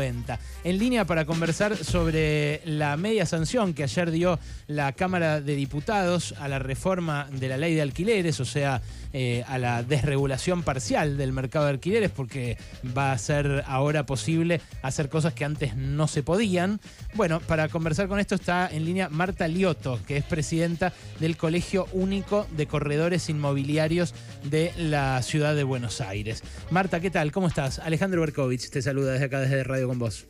[0.00, 6.34] En línea para conversar sobre la media sanción que ayer dio la Cámara de Diputados
[6.38, 8.82] a la reforma de la ley de alquileres, o sea,
[9.12, 12.58] eh, a la desregulación parcial del mercado de alquileres, porque
[12.96, 16.80] va a ser ahora posible hacer cosas que antes no se podían.
[17.14, 21.86] Bueno, para conversar con esto está en línea Marta Lioto, que es presidenta del Colegio
[21.92, 26.42] Único de Corredores Inmobiliarios de la Ciudad de Buenos Aires.
[26.70, 27.32] Marta, ¿qué tal?
[27.32, 27.78] ¿Cómo estás?
[27.78, 30.26] Alejandro Berkovich te saluda desde acá, desde Radio con vos.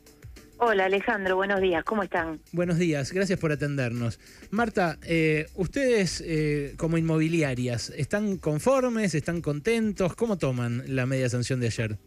[0.58, 2.40] Hola Alejandro, buenos días, ¿cómo están?
[2.52, 4.18] Buenos días, gracias por atendernos.
[4.50, 10.14] Marta, eh, ustedes eh, como inmobiliarias, ¿están conformes, están contentos?
[10.14, 11.98] ¿Cómo toman la media sanción de ayer?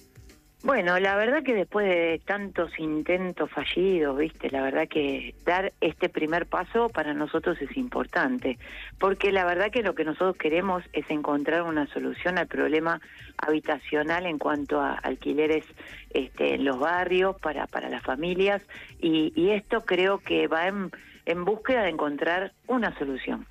[0.62, 6.10] Bueno, la verdad que después de tantos intentos fallidos, viste, la verdad que dar este
[6.10, 8.60] primer paso para nosotros es importante,
[9.00, 13.00] porque la verdad que lo que nosotros queremos es encontrar una solución al problema
[13.38, 15.64] habitacional en cuanto a alquileres
[16.10, 18.62] este, en los barrios para para las familias
[19.00, 20.92] y, y esto creo que va en,
[21.26, 23.48] en búsqueda de encontrar una solución.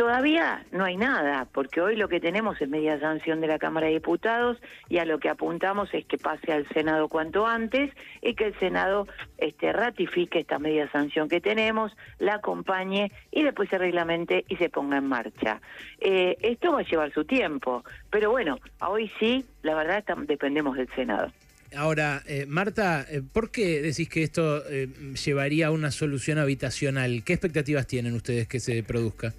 [0.00, 3.88] Todavía no hay nada, porque hoy lo que tenemos es media sanción de la Cámara
[3.88, 4.56] de Diputados
[4.88, 8.58] y a lo que apuntamos es que pase al Senado cuanto antes y que el
[8.58, 9.06] Senado
[9.36, 14.70] este, ratifique esta media sanción que tenemos, la acompañe y después se reglamente y se
[14.70, 15.60] ponga en marcha.
[16.00, 20.88] Eh, esto va a llevar su tiempo, pero bueno, hoy sí, la verdad dependemos del
[20.94, 21.30] Senado.
[21.76, 24.88] Ahora, eh, Marta, eh, ¿por qué decís que esto eh,
[25.22, 27.22] llevaría a una solución habitacional?
[27.22, 29.34] ¿Qué expectativas tienen ustedes que se produzca?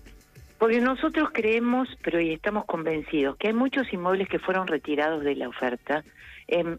[0.62, 5.34] Porque nosotros creemos, pero y estamos convencidos, que hay muchos inmuebles que fueron retirados de
[5.34, 6.04] la oferta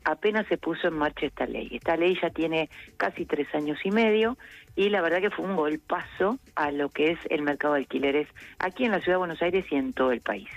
[0.04, 1.68] apenas se puso en marcha esta ley.
[1.72, 4.38] Esta ley ya tiene casi tres años y medio
[4.76, 8.28] y la verdad que fue un golpazo a lo que es el mercado de alquileres
[8.60, 10.48] aquí en la Ciudad de Buenos Aires y en todo el país.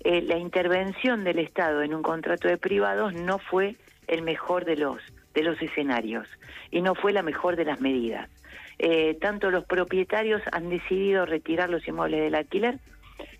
[0.00, 3.76] Eh, la intervención del Estado en un contrato de privados no fue
[4.08, 5.00] el mejor de los
[5.32, 6.28] de los escenarios
[6.70, 8.28] y no fue la mejor de las medidas.
[8.78, 12.78] Eh, tanto los propietarios han decidido retirar los inmuebles del alquiler,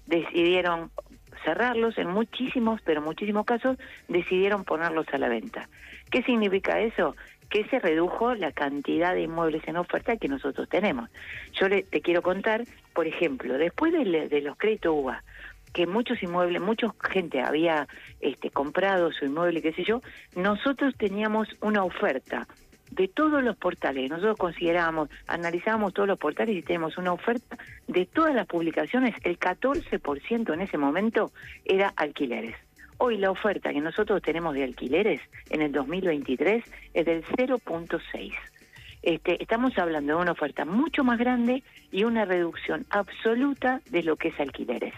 [0.07, 0.91] decidieron
[1.45, 5.69] cerrarlos, en muchísimos, pero muchísimos casos, decidieron ponerlos a la venta.
[6.11, 7.15] ¿Qué significa eso?
[7.49, 11.09] Que se redujo la cantidad de inmuebles en oferta que nosotros tenemos.
[11.53, 15.23] Yo le, te quiero contar, por ejemplo, después de, los créditos UBA,
[15.73, 17.87] que muchos inmuebles, mucha gente había
[18.21, 20.03] este, comprado su inmueble, qué sé yo,
[20.35, 22.49] nosotros teníamos una oferta
[22.91, 24.11] de todos los portales.
[24.11, 29.39] Nosotros considerábamos, analizábamos todos los portales y tenemos una oferta de todas las publicaciones, el
[29.39, 31.33] 14% en ese momento
[31.65, 32.57] era alquileres.
[32.99, 38.33] Hoy la oferta que nosotros tenemos de alquileres en el 2023 es del 0.6.
[39.03, 41.63] Este, estamos hablando de una oferta mucho más grande
[41.93, 44.95] y una reducción absoluta de lo que es alquileres.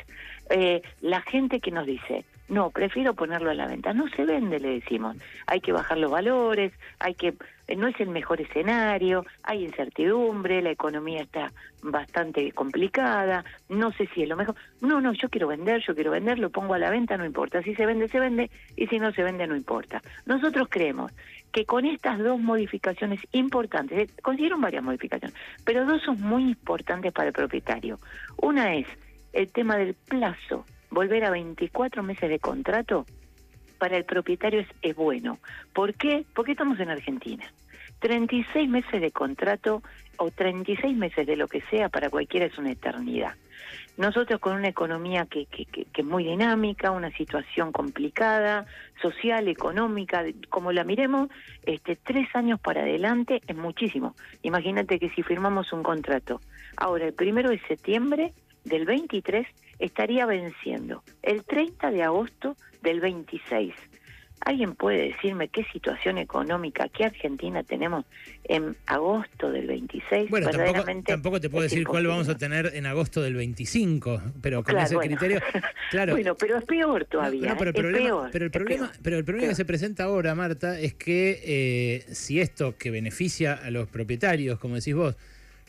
[0.49, 3.93] Eh, la gente que nos dice, no, prefiero ponerlo a la venta.
[3.93, 5.17] No se vende, le decimos.
[5.47, 7.35] Hay que bajar los valores, hay que
[7.69, 14.09] eh, no es el mejor escenario, hay incertidumbre, la economía está bastante complicada, no sé
[14.13, 14.57] si es lo mejor.
[14.81, 17.63] No, no, yo quiero vender, yo quiero vender, lo pongo a la venta, no importa.
[17.63, 20.03] Si se vende, se vende, y si no se vende, no importa.
[20.27, 21.13] Nosotros creemos
[21.53, 27.13] que con estas dos modificaciones importantes, eh, consiguieron varias modificaciones, pero dos son muy importantes
[27.13, 28.01] para el propietario.
[28.39, 28.89] Una es
[29.33, 33.07] el tema del plazo volver a 24 meses de contrato
[33.79, 35.39] para el propietario es, bueno.
[35.73, 36.25] ¿Por qué?
[36.35, 37.51] Porque estamos en Argentina.
[38.01, 39.83] 36 meses de contrato
[40.17, 43.35] o 36 meses de lo que sea para cualquiera es una eternidad.
[43.97, 48.67] Nosotros con una economía que, que, que, que, es muy dinámica, una situación complicada,
[49.03, 51.29] social, económica, como la miremos,
[51.65, 54.15] este, tres años para adelante es muchísimo.
[54.43, 56.41] Imagínate que si firmamos un contrato
[56.77, 58.33] ahora el primero de septiembre
[58.65, 59.47] del 23
[59.81, 63.75] estaría venciendo el 30 de agosto del 26.
[64.43, 68.07] ¿Alguien puede decirme qué situación económica, qué Argentina tenemos
[68.45, 70.31] en agosto del 26?
[70.31, 74.63] Bueno, tampoco, tampoco, te puedo decir cuál vamos a tener en agosto del 25, pero
[74.63, 75.17] con claro, ese bueno.
[75.17, 75.43] criterio.
[75.91, 76.13] Claro.
[76.13, 77.51] bueno, pero es peor todavía.
[77.51, 79.65] No, pero, el es problema, peor, pero el problema, peor, pero el problema que se
[79.65, 84.95] presenta ahora, Marta, es que eh, si esto que beneficia a los propietarios, como decís
[84.95, 85.17] vos,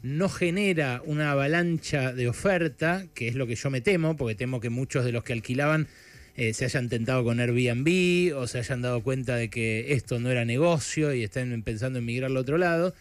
[0.03, 4.59] no genera una avalancha de oferta, que es lo que yo me temo, porque temo
[4.59, 5.87] que muchos de los que alquilaban
[6.35, 10.31] eh, se hayan tentado con Airbnb o se hayan dado cuenta de que esto no
[10.31, 12.93] era negocio y están pensando en migrar al otro lado.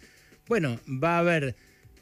[0.48, 1.54] Bueno, va a haber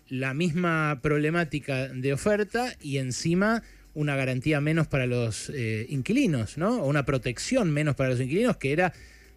[0.09, 3.63] la misma problemática de oferta y encima
[3.95, 6.83] una garantía menos para los eh, inquilinos, ¿no?
[6.83, 8.93] O una protección menos para los inquilinos, que era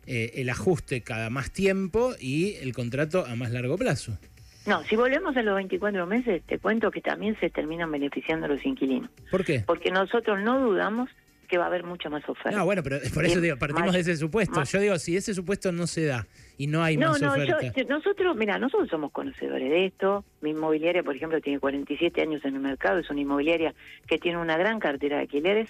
[0.05, 4.17] eh, el ajuste cada más tiempo y el contrato a más largo plazo.
[4.65, 8.63] No, si volvemos a los 24 meses, te cuento que también se terminan beneficiando los
[8.65, 9.09] inquilinos.
[9.31, 9.63] ¿Por qué?
[9.65, 11.09] Porque nosotros no dudamos
[11.47, 12.57] que va a haber mucha más oferta.
[12.57, 14.55] No, bueno, pero por eso digo, partimos más- de ese supuesto.
[14.55, 16.25] más- Yo digo, si ese supuesto no se da
[16.57, 17.59] y no hay No, más no, oferta.
[17.75, 20.23] yo- nosotros, mira, nosotros somos conocedores de esto.
[20.41, 23.73] Mi inmobiliaria, por ejemplo, tiene 47 años en el mercado, es una inmobiliaria
[24.07, 25.69] que tiene una gran cartera de alquileres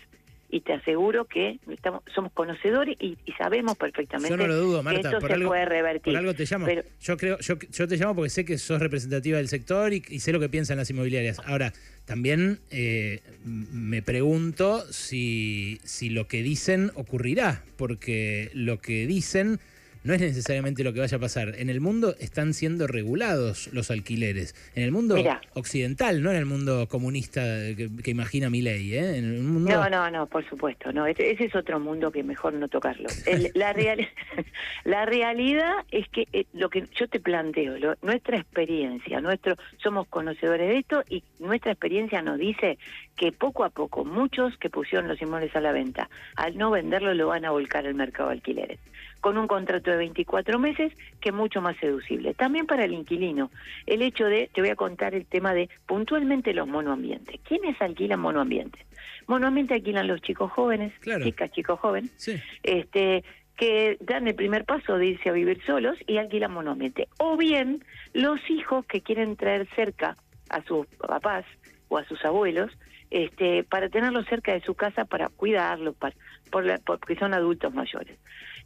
[0.53, 4.77] y te aseguro que estamos, somos conocedores y, y sabemos perfectamente Yo no lo dudo,
[4.79, 6.13] que Marta, esto por se algo, puede revertir.
[6.13, 6.65] por algo te llamo.
[6.65, 10.03] Pero- yo creo, yo, yo te llamo porque sé que sos representativa del sector y,
[10.09, 11.39] y sé lo que piensan las inmobiliarias.
[11.45, 11.71] Ahora,
[12.05, 19.59] también eh, me pregunto si, si lo que dicen ocurrirá, porque lo que dicen
[20.03, 21.53] no es necesariamente lo que vaya a pasar.
[21.57, 24.55] En el mundo están siendo regulados los alquileres.
[24.75, 25.15] En el mundo
[25.53, 28.93] occidental, no en el mundo comunista que, que imagina mi ley.
[28.95, 29.17] ¿eh?
[29.17, 31.05] En el mundo No, no, no, por supuesto, no.
[31.05, 33.09] Ese, ese es otro mundo que mejor no tocarlo.
[33.25, 34.07] El- la, real,
[34.85, 40.07] la realidad es que eh, lo que yo te planteo, lo- nuestra experiencia, nuestro, somos
[40.07, 42.77] conocedores de esto y nuestra experiencia nos dice
[43.15, 47.13] que poco a poco muchos que pusieron los inmuebles a la venta, al no venderlo
[47.13, 48.79] lo van a volcar al mercado de alquileres,
[49.21, 50.91] con un contrato de 24 meses
[51.21, 52.33] que es mucho más seducible.
[52.33, 53.51] También para el inquilino,
[53.85, 57.39] el hecho de, te voy a contar el tema de puntualmente los monoambientes.
[57.47, 58.85] ¿Quiénes alquilan monoambientes?
[59.27, 61.23] Monoambiente alquilan los chicos jóvenes, Claro.
[61.23, 62.37] chicas, chicos jóvenes, Sí.
[62.63, 63.23] este
[63.57, 67.07] que dan el primer paso de irse a vivir solos y alquilan monoambiente.
[67.19, 67.83] O bien
[68.13, 70.17] los hijos que quieren traer cerca
[70.49, 71.45] a sus papás
[71.89, 72.71] o a sus abuelos
[73.11, 76.15] este, para tenerlos cerca de su casa para cuidarlos, para,
[76.49, 78.17] por la- porque son adultos mayores.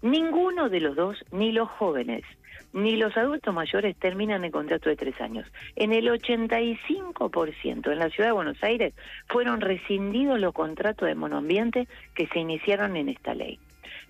[0.05, 2.23] Ninguno de los dos, ni los jóvenes,
[2.73, 5.51] ni los adultos mayores terminan el contrato de tres años.
[5.75, 8.93] En el 85% en la ciudad de Buenos Aires
[9.29, 13.57] fueron rescindidos los contratos de monoambiente que se iniciaron en esta ley.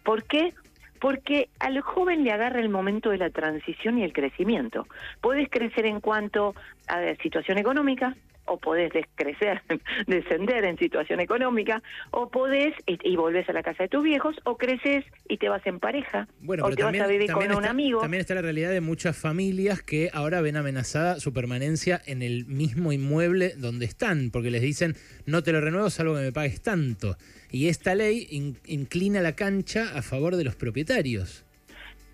[0.04, 0.54] ¿Por qué?
[1.00, 4.88] Porque al joven le agarra el momento de la transición y el crecimiento.
[5.22, 6.56] Podés crecer en cuanto
[6.90, 9.62] a situación económica, o podés descrecer,
[10.08, 11.82] descender en situación económica,
[12.12, 15.66] o podés y, volvés a la casa de tus viejos, o creces y te vas
[15.66, 18.00] en pareja, Bueno, o pero te también, vas a vivir con también un está, amigo.
[18.02, 22.46] también está la realidad de muchas familias que ahora ven amenazada su permanencia en el
[22.46, 24.96] mismo inmueble donde están, porque les dicen
[25.26, 27.18] no te lo renuevo salvo que me pagues tanto.
[27.52, 31.46] Y esta ley in- inclina la cancha a favor de los propietarios.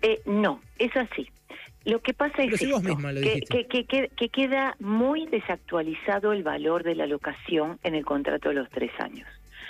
[0.02, 1.28] Eh, no, es así.
[1.84, 3.12] Lo que pasa es esto, misma
[3.64, 8.54] que, que- que queda muy desactualizado el valor de la locación en el contrato de
[8.56, 9.28] los tres años.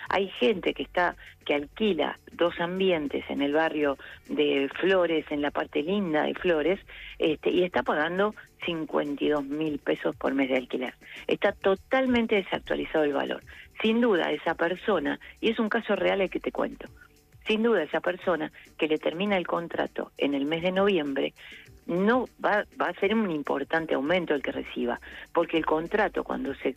[0.09, 1.17] Hay gente que está
[1.47, 3.97] que alquila dos ambientes en el barrio
[4.29, 6.79] de Flores, en la parte linda de Flores,
[7.19, 8.35] este, y está pagando
[8.67, 10.94] 52 mil pesos por mes de alquiler.
[11.26, 13.43] Está totalmente desactualizado el valor.
[13.81, 16.88] Sin duda, esa persona, y es un caso real el que te cuento,
[17.47, 21.35] sin duda esa persona que le termina el contrato en el mes de noviembre
[21.87, 25.00] no va, va a ser un importante aumento el que reciba,
[25.33, 26.77] porque el contrato cuando se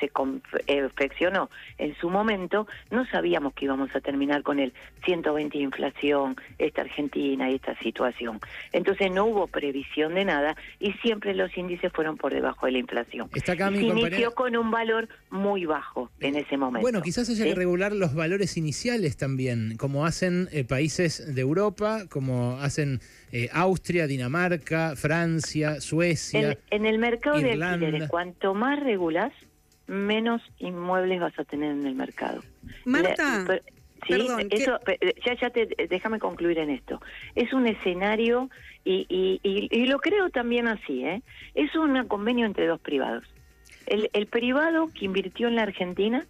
[0.00, 4.72] se confeccionó en su momento, no sabíamos que íbamos a terminar con el
[5.04, 8.40] 120 de inflación, esta Argentina y esta situación.
[8.72, 12.78] Entonces no hubo previsión de nada y siempre los índices fueron por debajo de la
[12.78, 13.28] inflación.
[13.34, 14.08] Está acá Y mi se compañera.
[14.16, 16.82] inició con un valor muy bajo en ese momento.
[16.82, 17.50] Bueno, quizás haya ¿sí?
[17.50, 23.00] que regular los valores iniciales también, como hacen eh, países de Europa, como hacen
[23.32, 26.52] eh, Austria, Dinamarca, Francia, Suecia.
[26.70, 29.32] En, en el mercado de alquileres, cuanto más regulás,
[29.88, 32.44] menos inmuebles vas a tener en el mercado.
[32.84, 33.60] Marta, La-
[34.06, 37.00] sí, perdón, eso, pe- ya, ya te, déjame concluir en esto.
[37.34, 38.48] Es un escenario
[38.84, 41.22] y, y, y, y lo creo también así, ¿eh?
[41.54, 43.24] Es un convenio entre dos privados.
[43.86, 46.26] El, el privado que invirtió en la Argentina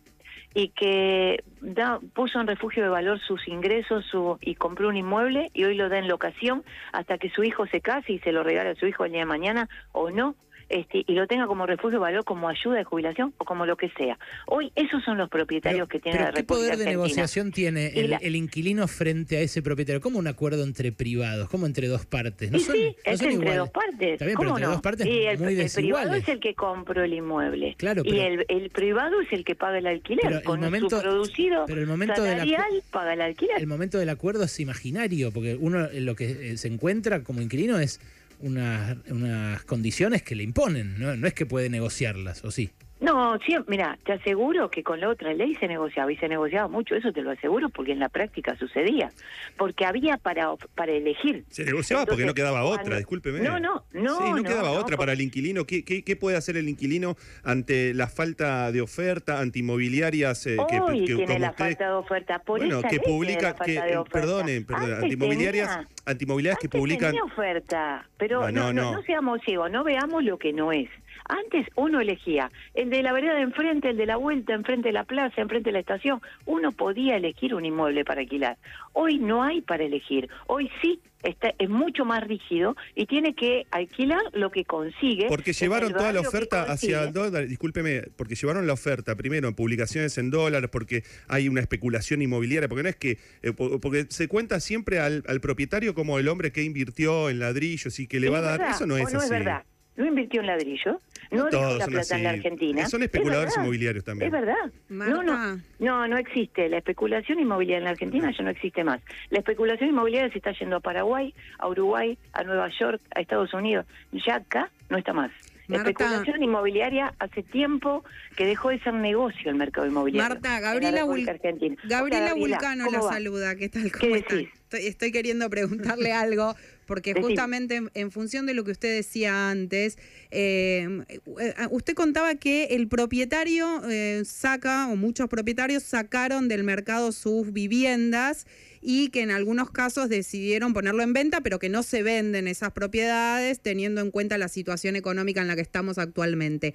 [0.54, 5.50] y que da, puso en refugio de valor sus ingresos su, y compró un inmueble
[5.52, 8.42] y hoy lo da en locación hasta que su hijo se case y se lo
[8.42, 10.36] regala a su hijo el día de mañana o no.
[10.68, 13.76] Este, y lo tenga como refugio de valor, como ayuda de jubilación o como lo
[13.76, 14.18] que sea.
[14.46, 17.86] Hoy esos son los propietarios que tiene pero la ¿qué República poder de negociación tiene
[17.98, 20.00] el, la- el inquilino frente a ese propietario?
[20.02, 21.48] ¿Cómo un acuerdo entre privados?
[21.48, 22.50] ¿Cómo entre dos partes?
[22.50, 23.56] No y son, sí, no es son entre iguales.
[23.58, 24.12] dos partes.
[24.12, 24.72] Está bien, pero ¿Cómo entre no?
[24.72, 27.74] dos partes y el, muy el privado es el que compró el inmueble.
[27.78, 30.20] Claro, y el, el privado es el que paga el alquiler.
[30.24, 33.58] Pero el Con momento- su producido pero el momento salarial paga el alquiler.
[33.58, 37.78] El momento del acuerdo es imaginario, porque uno lo que eh, se encuentra como inquilino
[37.78, 38.00] es
[38.40, 41.16] unas, unas condiciones que le imponen, ¿no?
[41.16, 42.70] no es que puede negociarlas, ¿o sí?
[43.00, 46.66] No, sí, mira, te aseguro que con la otra ley se negociaba y se negociaba
[46.66, 49.10] mucho, eso te lo aseguro porque en la práctica sucedía,
[49.56, 51.44] porque había para para elegir.
[51.48, 53.40] Se negociaba porque no quedaba cuando- otra, discúlpeme.
[53.40, 54.18] No, no, no.
[54.18, 55.64] Sí, no, no, quedaba no, otra para el inquilino.
[55.64, 60.80] ¿Qué, qué, qué puede hacer el inquilino ante la falta de oferta antimobiliarias eh, que,
[60.80, 62.38] Hoy que- tiene la usted- falta de oferta.
[62.40, 67.14] Por bueno, que publica, que, eh, perdone, perdone, antimobiliarias, antimobiliarias que publican.
[67.20, 68.92] oferta, pero no, no.
[68.92, 70.88] no seamos ciegos, no veamos lo que no es.
[71.28, 74.92] Antes uno elegía el de la vereda de enfrente, el de la vuelta, enfrente de
[74.94, 76.20] la plaza, enfrente de la estación.
[76.46, 78.56] Uno podía elegir un inmueble para alquilar.
[78.94, 80.28] Hoy no hay para elegir.
[80.46, 85.26] Hoy sí está, es mucho más rígido y tiene que alquilar lo que consigue.
[85.28, 89.48] Porque en llevaron toda la oferta hacia el dólar, discúlpeme, porque llevaron la oferta primero
[89.48, 93.80] en publicaciones en dólares, porque hay una especulación inmobiliaria, porque no es que, eh, po-
[93.80, 98.06] porque se cuenta siempre al, al propietario como el hombre que invirtió en ladrillos y
[98.06, 99.26] que le ¿Es va a dar, verdad eso no o es no así.
[99.26, 99.64] es verdad?
[99.98, 101.00] ¿No invirtió en ladrillo?
[101.32, 102.30] ¿No, dejó la plata en la.
[102.30, 102.86] Argentina?
[102.86, 103.62] Son ¿Es especuladores verdad?
[103.64, 104.32] inmobiliarios también.
[104.32, 104.72] Es verdad.
[104.88, 106.68] No, no, no, no existe.
[106.68, 109.00] La especulación inmobiliaria en la Argentina ya no existe más.
[109.30, 113.52] La especulación inmobiliaria se está yendo a Paraguay, a Uruguay, a Nueva York, a Estados
[113.52, 113.86] Unidos.
[114.24, 115.32] Ya acá no está más.
[115.66, 115.90] La Marta.
[115.90, 118.04] especulación inmobiliaria hace tiempo
[118.36, 120.28] que dejó de ser negocio el mercado inmobiliario.
[120.28, 121.22] Marta, Gabriela, Vul-.
[121.22, 123.12] O sea, Gabriela Vulcano ¿cómo la va?
[123.12, 123.56] saluda.
[123.56, 123.90] ¿Qué tal?
[123.92, 124.48] ¿Qué ¿Cómo decís?
[124.62, 126.54] Estoy, estoy queriendo preguntarle algo,
[126.88, 129.98] porque justamente en, en función de lo que usted decía antes,
[130.30, 131.04] eh,
[131.38, 137.52] eh, usted contaba que el propietario eh, saca, o muchos propietarios sacaron del mercado sus
[137.52, 138.46] viviendas
[138.80, 142.72] y que en algunos casos decidieron ponerlo en venta, pero que no se venden esas
[142.72, 146.74] propiedades teniendo en cuenta la situación económica en la que estamos actualmente.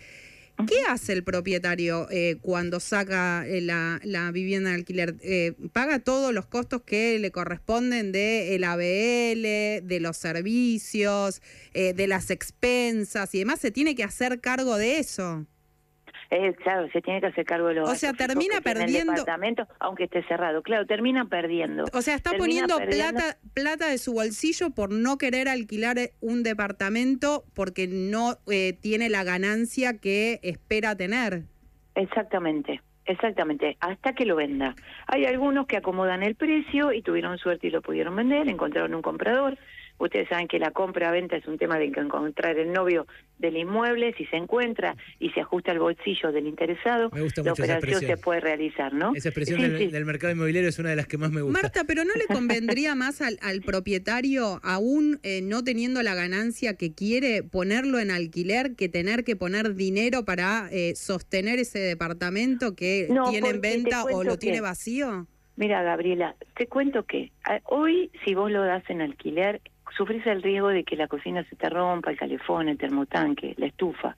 [0.67, 5.15] ¿Qué hace el propietario eh, cuando saca eh, la, la vivienda de alquiler?
[5.22, 11.41] Eh, ¿Paga todos los costos que le corresponden de el ABL, de los servicios,
[11.74, 13.60] eh, de las expensas y demás?
[13.60, 15.45] ¿Se tiene que hacer cargo de eso?
[16.30, 19.12] Eh, claro, se tiene que hacer cargo de los O sea, termina tiene el perdiendo-
[19.13, 20.62] departamento, aunque esté cerrado.
[20.63, 21.86] Claro, termina perdiendo.
[21.94, 25.98] O sea, está Termina poniendo perdiendo- plata, plata de su bolsillo por no querer alquilar
[26.00, 31.44] eh, un departamento porque no eh, tiene la ganancia que espera tener.
[31.96, 34.75] Exactamente, exactamente, hasta que lo venda.
[35.08, 39.01] Hay algunos que acomodan el precio y tuvieron suerte y lo pudieron vender, encontraron un
[39.01, 39.58] comprador.
[40.03, 43.07] Ustedes saben que la compra-venta es un tema de que encontrar el novio
[43.39, 47.51] del inmueble, si se encuentra y se ajusta al bolsillo del interesado, Me gusta la
[47.51, 49.13] mucho esa operación se puede realizar, ¿no?
[49.15, 49.88] Esa expresión Sí, del, sí.
[49.88, 51.62] del mercado inmobiliario es una de las que más me gusta.
[51.62, 56.75] Marta, pero ¿no le convendría más al, al propietario, aún eh, no teniendo la ganancia
[56.75, 62.75] que quiere, ponerlo en alquiler que tener que poner dinero para eh, sostener ese departamento
[62.75, 65.27] que No, tiene en venta o lo tiene vacío?
[65.55, 69.62] Mira, Gabriela, te cuento que ah, hoy si vos lo das en alquiler,
[69.96, 73.68] sufrís el riesgo de que la cocina se te rompa, el calefón, el termotanque, la
[73.68, 74.16] estufa,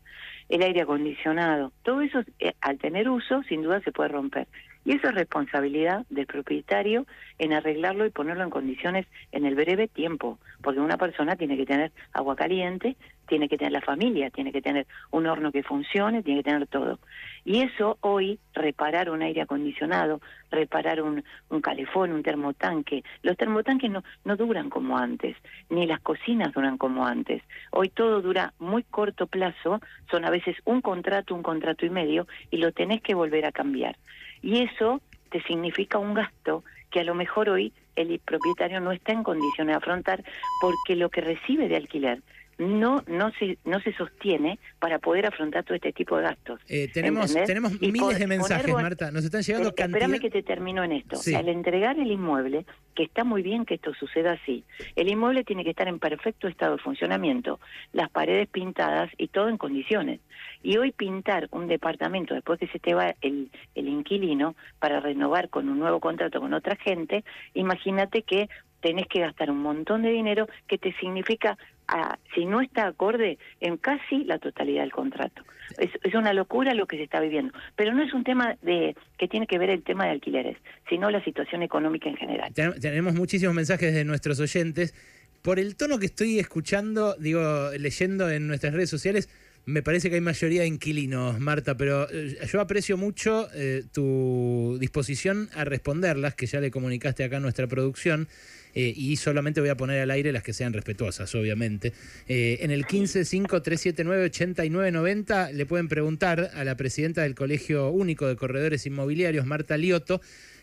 [0.50, 1.72] el aire acondicionado.
[1.84, 4.48] Todo eso, eh, al tener uso, sin duda se puede romper.
[4.86, 7.08] Y eso es responsabilidad del propietario
[7.40, 11.66] en arreglarlo y ponerlo en condiciones en el breve tiempo, porque una persona tiene que
[11.66, 12.96] tener agua caliente,
[13.28, 16.68] tiene que tener la familia, tiene que tener un horno que funcione, tiene que tener
[16.68, 17.00] todo.
[17.44, 23.90] Y eso hoy, reparar un aire acondicionado, reparar un, un calefón, un termotanque, los termotanques
[23.90, 25.36] no, no duran como antes,
[25.70, 27.42] ni las cocinas duran como antes.
[27.72, 32.28] Hoy todo dura muy corto plazo, son a veces un contrato, un contrato y medio,
[32.52, 33.98] y lo tenés que volver a cambiar.
[34.46, 39.12] Y eso te significa un gasto que a lo mejor hoy el propietario no está
[39.12, 40.24] en condiciones de afrontar
[40.62, 42.22] porque lo que recibe de alquiler
[42.58, 46.62] no no se no se sostiene para poder afrontar todo este tipo de gastos.
[46.70, 47.48] Eh, tenemos ¿Entendés?
[47.48, 49.12] tenemos Y miles por- de mensajes, poner Marta.
[49.12, 50.20] Nos están llegando Espérame cantidad...
[50.20, 51.18] que te termino en esto.
[51.18, 51.36] Sí.
[51.36, 54.64] Al entregar el inmueble, que está muy bien que esto suceda así,
[54.96, 57.60] el inmueble tiene que estar en perfecto estado de funcionamiento,
[57.92, 60.22] las paredes pintadas y todo en condiciones.
[60.64, 65.50] Y hoy pintar un departamento después que se te va el, el inquilino para renovar
[65.50, 68.50] con un nuevo contrato con otra gente, imagínate que
[68.82, 73.38] tenés que gastar un montón de dinero que te significa, ah, si no está acorde,
[73.62, 75.44] en casi la totalidad del contrato.
[75.78, 77.52] Es, una locura lo que se está viviendo.
[77.76, 80.58] Pero no es un tema de que tiene que ver el tema de alquileres,
[80.90, 82.54] sino la situación económica en general.
[82.54, 84.94] Ten- Tenemos muchísimos mensajes de nuestros oyentes.
[85.42, 89.30] Por el tono que estoy escuchando, digo, leyendo en nuestras redes sociales,
[89.66, 94.78] me parece que hay mayoría de inquilinos, Marta, pero eh, yo aprecio mucho eh, tu
[94.80, 98.28] disposición a responderlas, que ya le comunicaste acá a nuestra producción,
[98.76, 101.94] eh, y solamente voy a poner al aire las que sean respetuosas, obviamente.
[102.28, 108.86] Eh, en el 1553798990 le pueden preguntar a la presidenta del Colegio Único de Corredores
[108.86, 110.20] Inmobiliarios, Marta Lioto,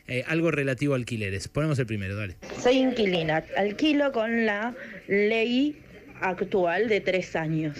[0.06, 1.48] eh, algo relativo a alquileres.
[1.48, 2.36] Ponemos el primero, dale.
[2.62, 4.74] Soy inquilina, alquilo con la
[5.08, 5.76] ley
[6.20, 7.78] actual de tres años.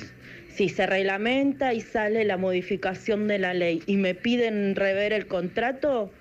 [0.54, 5.26] Si se reglamenta y sale la modificación de la ley y me piden rever el
[5.26, 6.12] contrato,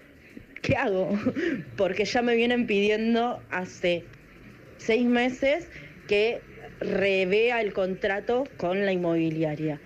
[0.61, 1.17] ¿qué hago?
[1.77, 4.03] Porque ya me vienen pidiendo hace
[4.77, 5.67] seis meses
[6.07, 6.41] que
[6.79, 9.79] revea el contrato con la inmobiliaria.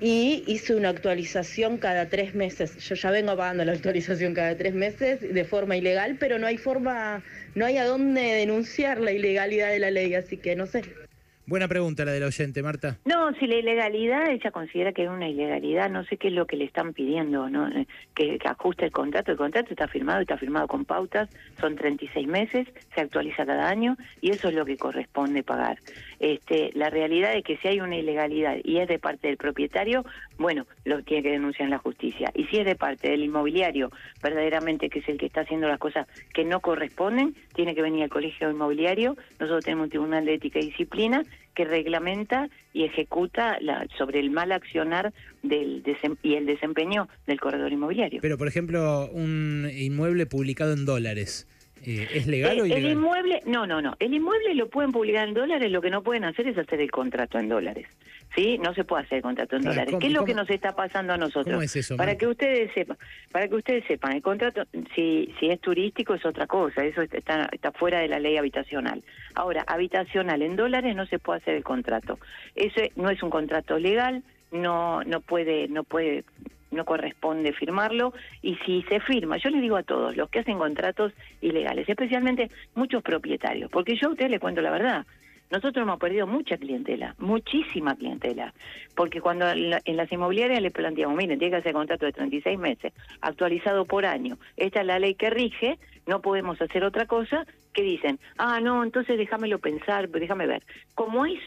[0.00, 2.76] Y hice una actualización cada tres meses.
[2.78, 6.58] Yo ya vengo pagando la actualización cada tres meses de forma ilegal, pero no hay
[6.58, 7.22] forma,
[7.54, 11.01] no hay a dónde denunciar la ilegalidad de la ley, así que no sé.
[11.44, 12.98] Buena pregunta la del oyente, Marta.
[13.04, 16.46] No, si la ilegalidad, ella considera que es una ilegalidad, no sé qué es lo
[16.46, 17.68] que le están pidiendo, ¿no?
[18.14, 19.32] Que, que ajuste el contrato.
[19.32, 21.28] El contrato está firmado, está firmado con pautas,
[21.60, 25.78] son 36 meses, se actualiza cada año y eso es lo que corresponde pagar.
[26.22, 30.04] Este, la realidad es que si hay una ilegalidad y es de parte del propietario,
[30.38, 32.30] bueno, lo tiene que denunciar en la justicia.
[32.32, 33.90] Y si es de parte del inmobiliario,
[34.22, 38.04] verdaderamente que es el que está haciendo las cosas que no corresponden, tiene que venir
[38.04, 39.16] al colegio inmobiliario.
[39.40, 41.24] Nosotros tenemos un tribunal de ética y disciplina
[41.54, 45.12] que reglamenta y ejecuta la, sobre el mal accionar
[45.42, 48.20] del desem- y el desempeño del corredor inmobiliario.
[48.22, 51.48] Pero, por ejemplo, un inmueble publicado en dólares,
[51.84, 53.96] eh, ¿es legal o el inmueble, no, no, no.
[53.98, 56.90] El inmueble lo pueden publicar en dólares, lo que no pueden hacer es hacer el
[56.90, 57.86] contrato en dólares.
[58.34, 58.56] ¿Sí?
[58.58, 59.90] No se puede hacer el contrato en Claro, dólares.
[59.90, 61.52] ¿cómo- ¿Qué es lo cómo- que nos está pasando a nosotros?
[61.52, 62.96] ¿Cómo es eso, Para que ustedes sepan,
[63.30, 64.62] para que ustedes sepan, el contrato,
[64.94, 69.02] si, si es turístico es otra cosa, eso está, está fuera de la ley habitacional.
[69.34, 72.18] Ahora, habitacional en dólares no se puede hacer el contrato.
[72.54, 76.24] Eso no es un contrato legal, no, no puede, no puede,
[76.72, 78.12] no corresponde firmarlo,
[78.42, 82.50] y si se firma, yo les digo a todos, los que hacen contratos ilegales, especialmente
[82.74, 85.06] muchos propietarios, porque yo a ustedes les cuento la verdad,
[85.50, 88.54] nosotros hemos perdido mucha clientela, muchísima clientela,
[88.94, 92.12] porque cuando en la- en las inmobiliarias les planteamos, miren, tiene que hacer contrato de
[92.12, 97.04] 36 meses, actualizado por año, esta es la ley que rige, no podemos hacer otra
[97.06, 100.62] cosa, que dicen, ah, no, entonces déjamelo pensar, déjame ver.
[100.94, 101.38] Como hay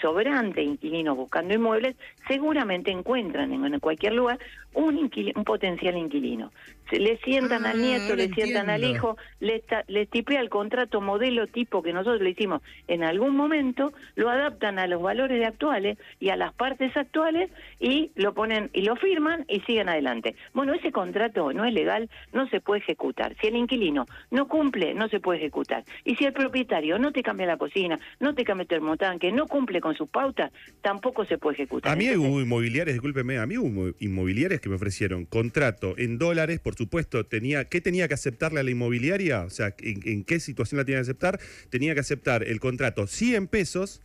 [0.00, 1.96] sobrante inquilinos buscando inmuebles,
[2.28, 4.38] seguramente encuentran en, en cualquier lugar
[4.72, 6.52] un, inquili- un potencial inquilino.
[6.92, 11.00] Le sientan Ah, al nieto, ahora le sientan al hijo, le, le tipea el contrato
[11.00, 15.98] modelo tipo que nosotros le hicimos en algún momento, lo adaptan a los valores actuales
[16.18, 20.34] y a las partes actuales y lo ponen y lo firman y siguen adelante.
[20.52, 23.36] Bueno, ese contrato no es legal, no se puede ejecutar.
[23.40, 25.84] Si el inquilino no cumple, no se puede ejecutar.
[26.04, 29.46] Y si el propietario no te cambia la cocina, no te cambia el termotanque, no
[29.46, 31.92] cumple con sus pautas, tampoco se puede ejecutar.
[31.92, 36.18] A mí Entonces, hubo inmobiliarias, discúlpeme, a mí hubo inmobiliarias que me ofrecieron contrato en
[36.18, 39.42] dólares, por supuesto, tenía, ¿qué tenía que aceptarle a la inmobiliaria?
[39.42, 41.40] O sea, ¿en, en qué situación la tenía que aceptar?
[41.70, 44.02] Tenía que aceptar el contrato 100 pesos,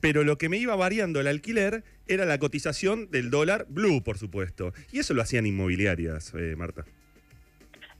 [0.00, 4.18] pero lo que me iba variando el alquiler era la cotización del dólar blue, por
[4.18, 4.72] supuesto.
[4.92, 6.84] Y eso lo hacían inmobiliarias, eh, Marta.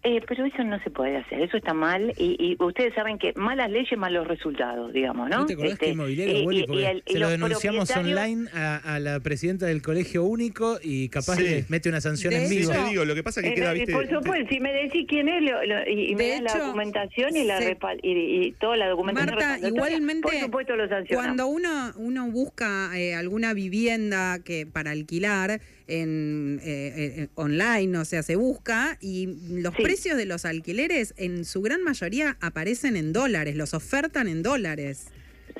[0.07, 3.33] Eh, pero eso no se puede hacer, eso está mal y, y ustedes saben que
[3.37, 5.39] malas leyes, malos resultados, digamos, ¿no?
[5.39, 6.61] ¿No te acordás que Este, inmobiliario, y- Wally?
[6.61, 10.79] y- Porque y el- se lo denunciamos online a, a la presidenta del colegio único
[10.83, 11.43] y capaz Sí.
[11.45, 12.73] le mete una sanción De en Sí, vivo.
[12.73, 13.93] te digo, lo que pasa es que Eh, queda, eh, viste...
[13.95, 16.51] por supuesto, si me decís quién es lo- lo- y, y me De das la
[16.51, 18.11] hecho, documentación y, la repa- y,
[18.49, 21.25] y toda la documentación Marta, igualmente, por supuesto lo sancionamos.
[21.25, 26.93] Cuando uno, uno busca eh, alguna vivienda que para alquilar en eh,
[27.25, 29.27] eh, online, o sea, se busca y
[29.61, 29.83] los Sí.
[29.83, 35.11] precios de los alquileres en su gran mayoría aparecen en dólares, los ofertan en dólares.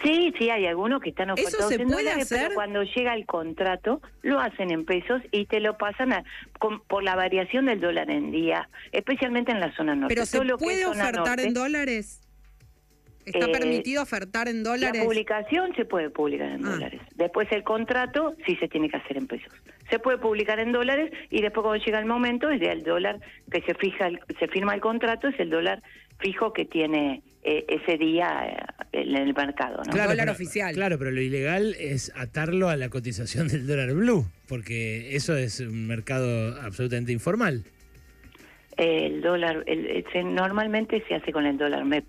[0.03, 2.39] Sí, sí, hay algunos que están ¿Eso ofertados se en puede dólares, hacer?
[2.49, 6.25] pero cuando llega el contrato lo hacen en pesos y te lo pasan a-
[6.59, 10.13] con- por la variación del dólar en día, especialmente en la zona norte.
[10.15, 12.21] Pero se lo puede ofertar norte, en dólares.
[13.25, 15.05] ¿Está Eh, permitido ofertar en La dólares?
[15.05, 16.71] publicación se puede publicar en Ah.
[16.71, 17.01] dólares.
[17.15, 19.53] Después el contrato sí se tiene que hacer en pesos.
[19.91, 23.21] Se puede publicar en dólares y después cuando llega el momento es el dólar
[23.51, 25.83] que se fija, el- se firma el contrato es el dólar
[26.19, 28.47] fijo que tiene eh, ese día
[28.93, 29.93] eh, en el mercado, ¿no?
[29.93, 30.73] Dólar pero- oficial.
[30.75, 35.61] Claro, pero lo ilegal es atarlo a la cotización del dólar blue, porque eso es
[35.61, 37.65] un mercado absolutamente informal.
[38.77, 42.05] El dólar, el- el- se- normalmente se hace con el dólar MEP.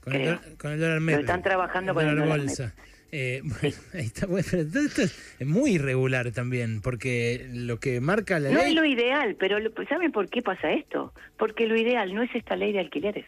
[0.00, 1.20] Con, el, con el dólar MEP.
[1.20, 2.74] están trabajando con el dólar bolsa.
[3.12, 4.26] Eh, bueno, ahí está.
[4.26, 8.70] Bueno, pero esto es muy irregular también, porque lo que marca la No ley...
[8.70, 11.12] es lo ideal, pero lo- ¿saben por qué pasa esto?
[11.36, 13.26] Porque lo ideal no es esta ley de alquileres.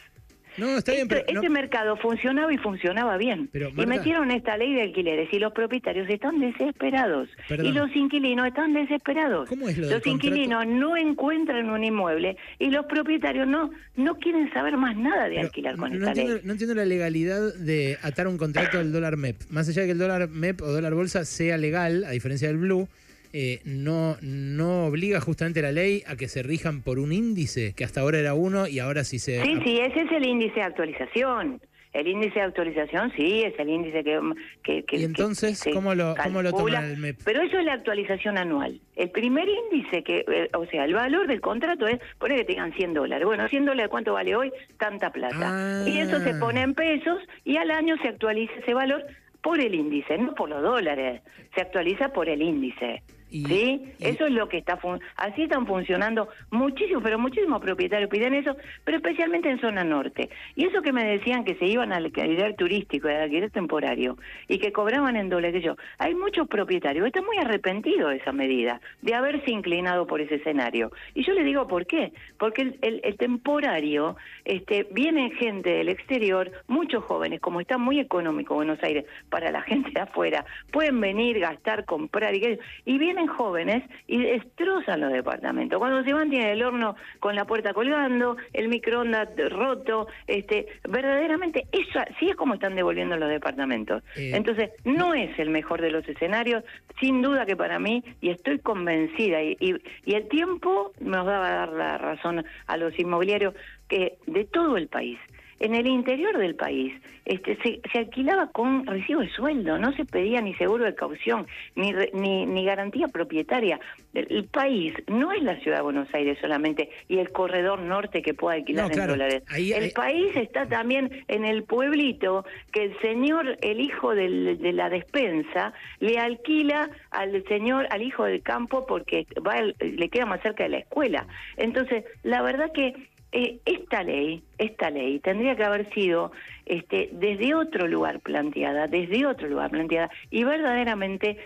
[0.56, 1.32] No, está bien, Este, pero...
[1.34, 3.48] no- este mercado funcionaba y funcionaba bien.
[3.52, 7.28] Pero, y metieron esta ley de alquileres y los propietarios están desesperados.
[7.48, 7.66] Perdón.
[7.66, 9.48] Y los inquilinos están desesperados.
[9.48, 10.10] ¿Cómo es lo los contrato?
[10.10, 15.36] inquilinos no encuentran un inmueble y los propietarios no no quieren saber más nada de
[15.36, 16.42] pero alquilar con no, esta entiendo, ley.
[16.44, 19.36] no entiendo la legalidad de atar un contrato al dólar MEP.
[19.50, 22.58] Más allá de que el dólar MEP o dólar bolsa sea legal, a diferencia del
[22.58, 22.88] blue,
[23.36, 27.82] eh, no, no obliga justamente la ley a que se rijan por un índice, que
[27.84, 29.42] hasta ahora era uno y ahora sí se...
[29.42, 31.60] Sí, sí, ese es el índice de actualización.
[31.92, 34.20] El índice de actualización, sí, es el índice que...
[34.64, 37.18] que, que- ¿Y entonces que cómo lo- cómo lo toma el MEP?
[37.24, 38.80] Pero eso es la actualización anual.
[38.96, 42.72] El primer índice, que eh, o sea, el valor del contrato es, poner que tengan
[42.72, 43.24] 100 dólares.
[43.26, 44.50] Bueno, 100 dólares, ¿cuánto vale hoy?
[44.78, 45.36] Tanta plata.
[45.40, 45.84] Ah.
[45.88, 49.04] Y eso se pone en pesos y al año se actualiza ese valor
[49.40, 51.20] por el índice, no por los dólares.
[51.54, 53.02] Se actualiza por el índice.
[53.30, 53.82] Y- ¿Sí?
[53.98, 58.34] y- Eso es lo que está fun- así están funcionando muchísimos, pero muchísimos propietarios piden
[58.34, 60.30] eso, pero especialmente en zona norte.
[60.54, 64.58] Y eso que me decían que se iban al alquiler turístico, al alquiler temporario y
[64.58, 68.80] que cobraban en dólares, que yo, hay muchos propietarios están muy arrepentidos de esa medida,
[69.02, 70.92] de haberse inclinado por ese escenario.
[71.14, 75.88] Y yo les digo por qué, porque el, el- el temporario, este, viene gente del
[75.88, 81.00] exterior, muchos jóvenes, como está muy económico Buenos Aires para la gente de afuera, pueden
[81.00, 85.78] venir, gastar, comprar y y vienen jóvenes y destrozan los departamentos.
[85.78, 91.66] Cuando se van tienen el horno con la puerta colgando, el microondas roto, este, verdaderamente
[91.72, 94.02] eso sí es como están devolviendo los departamentos.
[94.16, 96.64] Eh, Entonces, no es el mejor de los escenarios,
[97.00, 101.36] sin duda que para mí, y estoy convencida, y, y, y el tiempo nos va
[101.46, 103.54] a dar la razón a los inmobiliarios,
[103.88, 105.18] que de todo el país,
[105.60, 106.92] en el interior del país,
[107.24, 111.46] este, se, se alquilaba con recibo de sueldo, no se pedía ni seguro de caución,
[111.74, 113.80] ni, re- ni, ni garantía propietaria.
[114.12, 118.20] El, el país no es la ciudad de Buenos Aires solamente y el corredor norte
[118.20, 119.42] que pueda alquilar No, claro, en dólares.
[119.48, 124.58] ahí- el ahí- país está también en el pueblito que el señor, el hijo del-
[124.58, 130.26] de la despensa, le alquila al señor, al hijo del campo porque va, le queda
[130.26, 131.26] más cerca de la escuela.
[131.56, 132.92] Entonces, la verdad que
[133.36, 136.32] eh, esta ley, esta ley tendría que haber sido
[136.66, 141.36] este, desde otro lugar planteada, desde otro lugar planteada, y verdaderamente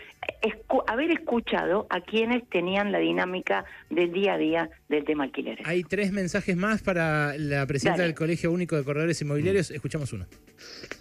[0.42, 5.66] escu- haber escuchado a quienes tenían la dinámica del día a día del tema alquileres.
[5.66, 8.08] Hay tres mensajes más para la presidenta Dale.
[8.08, 9.70] del Colegio Único de Corredores Inmobiliarios.
[9.72, 10.26] Escuchamos uno.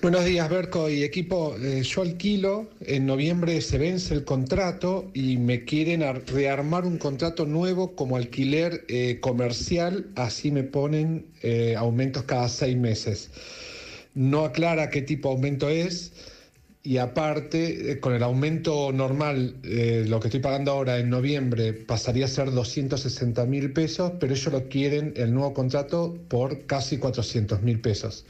[0.02, 1.56] Buenos días, Berco y equipo.
[1.62, 6.98] Eh, yo alquilo, en noviembre se vence el contrato y me quieren ar- rearmar un
[6.98, 11.76] contrato nuevo como alquiler eh, comercial, así me ponen eh,
[12.26, 13.30] cada seis meses.
[14.14, 16.12] No aclara qué tipo de aumento es
[16.88, 21.74] y aparte, eh, con el aumento normal, eh, lo que estoy pagando ahora en noviembre
[21.74, 26.98] pasaría a ser 260 mil pesos, pero ellos lo quieren, el nuevo contrato, por casi
[26.98, 28.26] 400 mil pesos.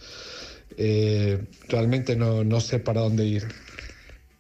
[0.76, 3.48] Eh, realmente no, no sé para dónde ir.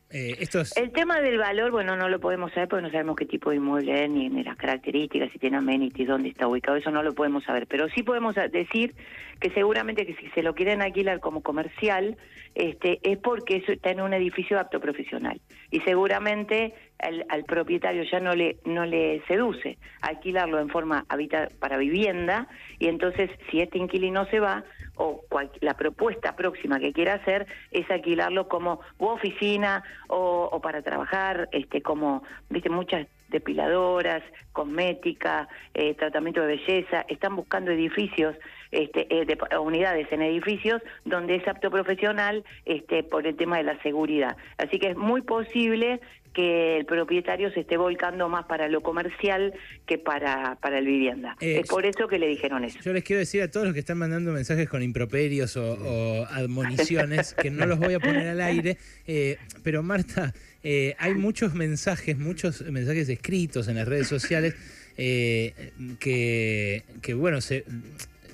[0.09, 3.49] Eh, El tema del valor, bueno, no lo podemos saber porque no sabemos qué tipo
[3.49, 7.03] de inmueble es, ni, ni las características, si tiene amenities, dónde está ubicado, eso no
[7.03, 7.67] lo podemos saber.
[7.67, 8.95] Pero sí podemos decir
[9.41, 12.17] que seguramente que si se lo quieren alquilar como comercial,
[12.55, 15.41] este, es porque eso está en un edificio apto profesional.
[15.71, 21.47] Y seguramente al, al propietario ya no le, no le seduce alquilarlo en forma habita
[21.59, 22.47] para vivienda,
[22.79, 24.63] y entonces si este inquilino se va,
[24.95, 30.81] o cual- la propuesta próxima que quiera hacer es alquilarlo como oficina o, o para
[30.81, 38.35] trabajar, este como viste muchas depiladoras, cosmética, eh, tratamiento de belleza, están buscando edificios,
[38.71, 43.63] este, eh, de- unidades en edificios donde es apto profesional este, por el tema de
[43.63, 44.35] la seguridad.
[44.57, 45.99] Así que es muy posible
[46.33, 49.53] que el propietario se esté volcando más para lo comercial
[49.87, 51.35] que para, para el vivienda.
[51.39, 52.77] Eh, es por eso que le dijeron eso.
[52.83, 56.25] Yo les quiero decir a todos los que están mandando mensajes con improperios o, o
[56.25, 60.31] admoniciones, que no los voy a poner al aire, eh, pero Marta,
[60.69, 64.53] eh, hay muchos mensajes, muchos mensajes escritos en las redes sociales
[64.97, 67.63] eh, que, que, bueno, se,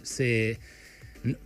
[0.02, 0.58] se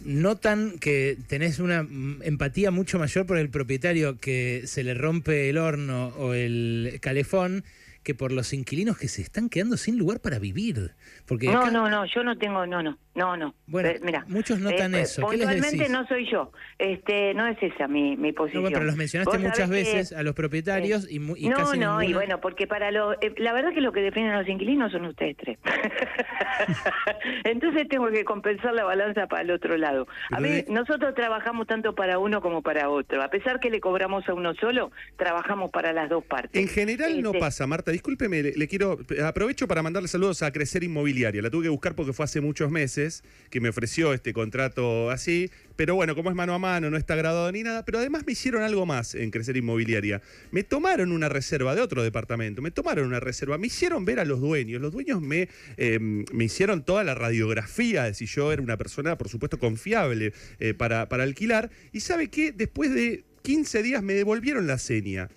[0.06, 1.86] notan que tenés una
[2.22, 7.66] empatía mucho mayor por el propietario que se le rompe el horno o el calefón
[8.08, 10.92] que por los inquilinos que se están quedando sin lugar para vivir.
[11.28, 13.54] Porque No, acá- no, no, yo no tengo, no, no, no, no.
[13.66, 15.28] Bueno, Eh, mira, muchos notan eh, eso.
[15.28, 15.92] ¿Qué les Puntualmente decís?
[15.92, 16.54] no soy yo.
[16.80, 18.62] Este, no es esa mi, mi No, posición.
[18.64, 21.78] bueno, pero los mencionaste muchas que- veces a los propietarios y, mu- y no, casi
[21.78, 24.90] no, y bueno, porque para lo, eh, la verdad que lo que defienden los inquilinos
[24.94, 25.58] son ustedes tres.
[27.44, 30.08] Entonces tengo que compensar la balanza para el otro lado.
[30.32, 33.22] A mí, de- nosotros trabajamos tanto para uno como para otro.
[33.22, 36.62] A pesar que le cobramos a uno solo, trabajamos para las dos partes.
[36.62, 37.92] En general no Este, pasa, Marta.
[37.98, 39.00] Discúlpeme, le, quiero.
[39.26, 41.42] Aprovecho para mandarle saludos a Crecer Inmobiliaria.
[41.42, 45.50] La tuve que buscar porque fue hace muchos meses que me ofreció este contrato así.
[45.76, 47.86] Pero bueno, como es mano a mano, no está graduado ni nada.
[47.86, 50.22] Pero además me hicieron algo más en Crecer Inmobiliaria.
[50.52, 52.62] Me tomaron una reserva de otro departamento.
[52.62, 53.58] Me tomaron una reserva.
[53.58, 54.80] Me hicieron ver a los dueños.
[54.80, 59.18] Los dueños me, eh, me hicieron toda la radiografía de si yo era una persona,
[59.18, 61.72] por supuesto, confiable eh, para, para alquilar.
[61.94, 65.30] Y sabe que después de 15 días me devolvieron la seña.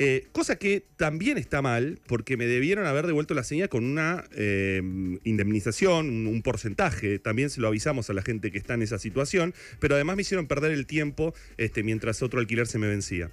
[0.00, 4.22] Eh, cosa que también está mal, porque me debieron haber devuelto la seña con una
[4.36, 4.80] eh,
[5.24, 7.18] indemnización, un, un porcentaje.
[7.18, 10.22] También se lo avisamos a la gente que está en esa situación, pero además me
[10.22, 13.32] hicieron perder el tiempo este, mientras otro alquiler se me vencía.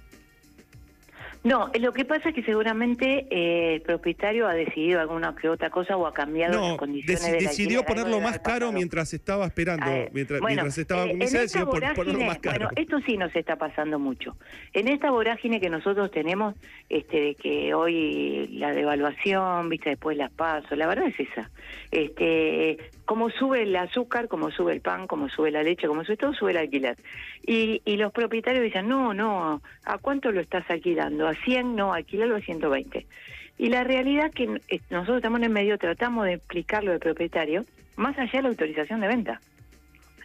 [1.46, 5.70] No, lo que pasa es que seguramente eh, el propietario ha decidido alguna que otra
[5.70, 9.46] cosa o ha cambiado las No, condiciones deci- del decidió ponerlo más caro mientras estaba
[9.46, 12.66] esperando, Eh, mientras, bueno, mientras estaba eh, en esta decidió pon- ponerlo vorágine- más caro.
[12.66, 14.36] Bueno, esto sí nos está pasando mucho.
[14.72, 16.56] En esta vorágine que nosotros tenemos,
[16.88, 21.48] este, de que hoy la devaluación, viste, después las pasos, la verdad es esa.
[21.92, 26.16] Este, como sube el azúcar, como sube el pan, como sube la leche, como sube
[26.16, 26.96] todo, sube el alquiler.
[27.46, 31.28] Y, y los propietarios dicen, no, no, ¿a cuánto lo estás alquilando?
[31.28, 31.76] ¿A 100?
[31.76, 33.06] No, alquilarlo a 120.
[33.58, 37.64] Y la realidad que eh, nosotros estamos en el medio, tratamos de explicarlo al propietario,
[37.96, 39.40] más allá de la autorización de venta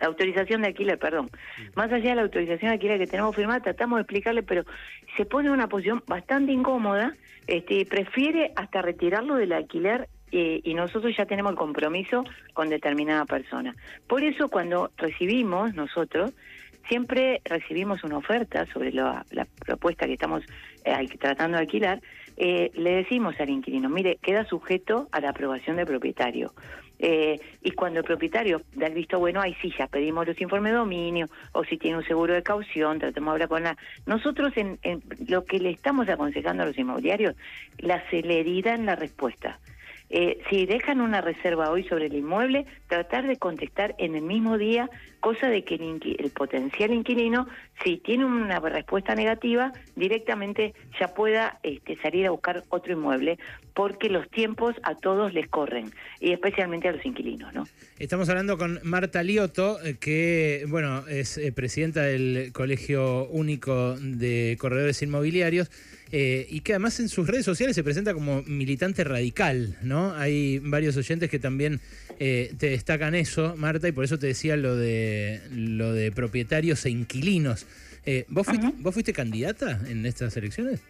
[0.02, 1.30] la autorización de alquiler, perdón.
[1.76, 4.64] Más allá de la autorización de alquiler que tenemos firmada, tratamos de explicarle, pero
[5.16, 7.14] se pone en una posición bastante incómoda,
[7.48, 13.26] este, prefiere hasta retirarlo del alquiler eh, y nosotros ya tenemos el compromiso con determinada
[13.26, 13.76] persona.
[14.08, 16.32] Por eso cuando recibimos nosotros,
[16.88, 19.26] siempre recibimos una oferta sobre la,
[19.66, 20.44] propuesta que estamos
[20.84, 22.02] eh, tratando de alquilar,
[22.38, 26.54] eh, le decimos al inquilino, mire, queda sujeto a la aprobación del propietario.
[27.04, 30.72] Eh, y cuando el propietario da el visto bueno, ahí sí ya pedimos los informes
[30.72, 33.78] de dominio, o si tiene un seguro de caución, tratamos de hablar con la...
[34.06, 37.36] Nosotros en, en lo que le estamos aconsejando a los inmobiliarios,
[37.80, 39.60] la celeridad en la respuesta.
[40.14, 44.58] Eh, si dejan una reserva hoy sobre el inmueble, tratar de contestar en el mismo
[44.58, 44.90] día,
[45.22, 47.48] cosa de que el, el potencial inquilino,
[47.82, 53.40] si tiene una respuesta negativa, directamente ya pueda este, salir a buscar otro inmueble,
[53.74, 57.66] porque los tiempos a todos les corren, y especialmente a los inquilinos, ¿no?
[57.98, 64.58] Estamos hablando con Marta Lioto, eh, que bueno, es eh, presidenta del Colegio Único de
[64.60, 65.72] Corredores Inmobiliarios
[66.12, 70.14] eh, y que además en sus redes sociales se presenta como militante radical, ¿no?
[70.16, 71.80] Hay varios oyentes que también
[72.20, 76.86] eh, te destacan eso, Marta, y por eso te decía lo de lo de propietarios
[76.86, 77.66] e inquilinos.
[78.06, 78.72] Eh, ¿vos, fuiste.
[78.80, 80.82] ¿Vos fuiste candidata en estas elecciones?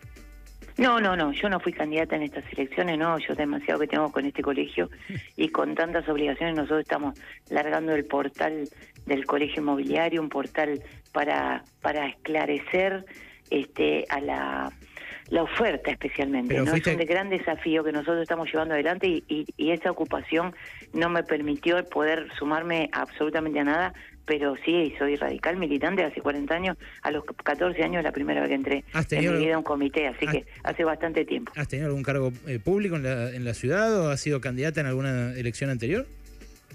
[0.78, 4.12] No, no, no, yo no fui candidata en estas elecciones, no, yo demasiado que tengo
[4.12, 4.90] con este colegio
[5.38, 8.68] y con tantas obligaciones, nosotros estamos largando el portal
[9.06, 10.82] del colegio inmobiliario, un portal
[11.12, 13.06] para, para esclarecer
[13.52, 14.72] este, a la,
[15.32, 16.72] la oferta especialmente, Pero ¿no?
[16.72, 20.54] fuiste- Es un gran desafío que nosotros estamos llevando adelante y, y, y esa ocupación
[20.94, 23.94] no me permitió poder sumarme absolutamente a nada,
[24.26, 28.50] pero sí, soy radical militante hace 40 años, a los 14 años la primera vez
[28.50, 31.24] que entré ¿Has en tenido- mi vida a un comité, así has- que hace bastante
[31.26, 31.52] tiempo.
[31.56, 34.82] ¿Has tenido algún cargo eh, público en la, en la ciudad o has sido candidata
[34.82, 36.06] en alguna elección anterior?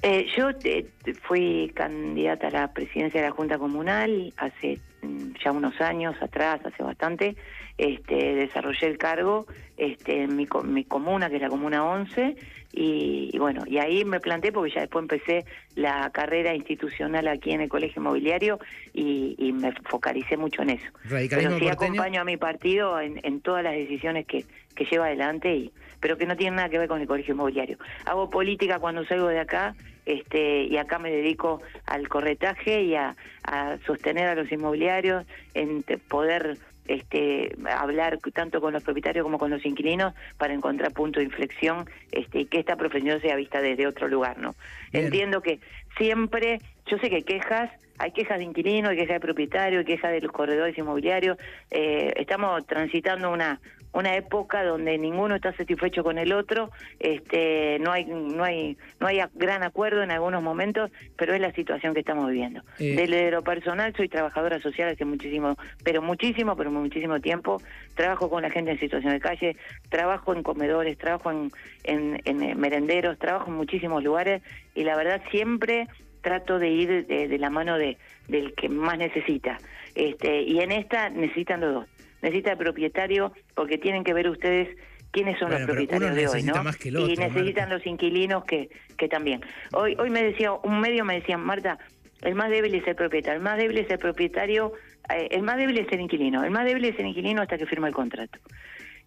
[0.02, 0.86] Eh, yo eh,
[1.22, 6.60] fui candidata a la presidencia de la Junta Comunal hace mm, ya unos años atrás,
[6.64, 7.36] hace bastante.
[7.78, 12.36] Este, desarrollé el cargo este, en mi, mi comuna, que es la Comuna 11,
[12.72, 17.52] y, y bueno, y ahí me planté porque ya después empecé la carrera institucional aquí
[17.52, 18.58] en el Colegio Inmobiliario
[18.94, 20.86] y, y me focalicé mucho en eso.
[21.04, 21.92] Radicalismo Pero sí porteño.
[21.92, 26.16] acompaño a mi partido en, en todas las decisiones que, que lleva adelante, y, pero
[26.16, 27.78] que no tienen nada que ver con el colegio inmobiliario.
[28.06, 29.74] Hago política cuando salgo de acá
[30.06, 35.82] este, y acá me dedico al corretaje y a, a sostener a los inmobiliarios, en
[36.08, 41.26] poder este, hablar tanto con los propietarios como con los inquilinos para encontrar punto de
[41.26, 44.38] inflexión este, y que esta profesión sea vista desde otro lugar.
[44.38, 44.54] no
[44.92, 45.06] Bien.
[45.06, 45.60] Entiendo que
[45.96, 49.84] siempre, yo sé que hay quejas, hay quejas de inquilinos, hay quejas de propietarios, hay
[49.84, 51.38] quejas de los corredores inmobiliarios.
[51.70, 53.60] Eh, estamos transitando una
[53.96, 59.06] una época donde ninguno está satisfecho con el otro, este, no hay no hay no
[59.06, 62.60] hay gran acuerdo en algunos momentos, pero es la situación que estamos viviendo.
[62.78, 62.94] Eh.
[62.94, 67.60] Desde lo personal soy trabajadora social hace muchísimo, pero muchísimo, pero muchísimo tiempo.
[67.94, 69.56] Trabajo con la gente en situación de calle,
[69.88, 71.50] trabajo en comedores, trabajo en,
[71.84, 74.42] en, en, eh, merenderos, trabajo en muchísimos lugares
[74.74, 75.88] y la verdad siempre
[76.26, 79.58] trato de ir de, de la mano de del que más necesita.
[79.94, 81.86] Este, y en esta necesitan los dos.
[82.20, 84.76] Necesita el propietario porque tienen que ver ustedes
[85.12, 86.64] quiénes son Bueno, los propietarios de hoy, ¿no?
[86.64, 87.74] más que el y necesitan Marta.
[87.76, 89.40] los inquilinos que, que también.
[89.72, 91.78] Hoy hoy me decía un medio me decía, "Marta,
[92.22, 94.72] el más débil es el propietario, el más débil es el propietario,
[95.14, 97.66] eh, el más débil es el inquilino, el más débil es el inquilino hasta que
[97.66, 98.40] firma el contrato.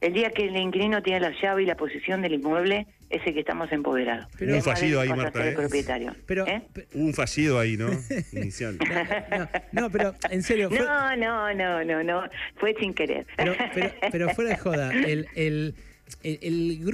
[0.02, 3.34] El día que el inquilino tiene la llave y la posesión del inmueble, es el
[3.34, 4.28] que estamos empoderados.
[4.38, 5.56] Pero- Un fallido ahí, Marta, el ¿eh?
[5.58, 6.16] propietario.
[6.26, 6.62] Pero, ¿Eh?
[6.94, 7.90] un fallido ahí, ¿no?
[8.32, 8.78] Inicial.
[9.32, 12.24] no, no, pero en serio, fue- No, no, no, no, no,
[12.56, 13.26] fue sin querer.
[13.36, 15.76] pero, pero, pero fuera de joda, el, el,
[16.24, 16.86] el, el grupo